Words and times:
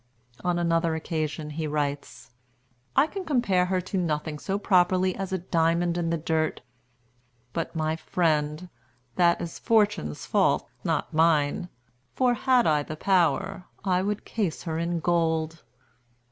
On 0.43 0.57
another 0.57 0.95
occasion 0.95 1.51
he 1.51 1.67
writes: 1.67 2.31
"I 2.95 3.05
can 3.05 3.23
compare 3.23 3.67
her 3.67 3.79
to 3.81 3.99
nothing 3.99 4.39
so 4.39 4.57
properly 4.57 5.15
as 5.15 5.31
a 5.31 5.37
diamond 5.37 5.95
in 5.95 6.09
the 6.09 6.17
dirt. 6.17 6.61
But, 7.53 7.75
my 7.75 7.95
friend, 7.95 8.69
that 9.17 9.39
is 9.39 9.59
Fortune's 9.59 10.25
fault, 10.25 10.67
not 10.83 11.13
mine; 11.13 11.69
for 12.15 12.33
had 12.33 12.65
I 12.65 12.81
the 12.81 12.97
power, 12.97 13.65
I 13.85 14.01
would 14.01 14.25
case 14.25 14.63
her 14.63 14.79
in 14.79 15.01
gold." 15.01 15.61